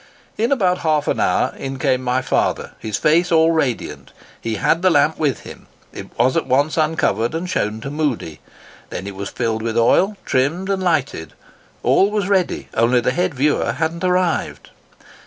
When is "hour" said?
1.19-1.53